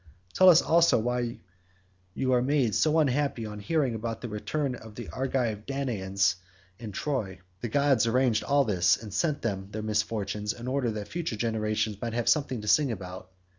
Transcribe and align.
Tell 0.33 0.49
us 0.49 0.63
also 0.63 0.97
why 0.97 1.37
you 2.15 2.31
are 2.33 2.41
made 2.41 2.73
so 2.73 2.97
unhappy 2.97 3.45
on 3.45 3.59
hearing 3.59 3.93
about 3.93 4.21
the 4.21 4.29
return 4.29 4.73
of 4.73 4.95
the 4.95 5.07
Argive 5.09 5.67
Danaans 5.67 6.37
from 6.79 6.91
Troy. 6.91 7.39
The 7.59 7.69
gods 7.69 8.07
arranged 8.07 8.43
all 8.43 8.65
this, 8.65 8.97
and 8.97 9.13
sent 9.13 9.43
them 9.43 9.67
their 9.69 9.83
misfortunes 9.83 10.53
in 10.53 10.67
order 10.67 10.89
that 10.89 11.07
future 11.09 11.35
generations 11.35 12.01
might 12.01 12.13
have 12.13 12.27
something 12.27 12.61
to 12.61 12.67
sing 12.67 12.91
about. 12.91 13.29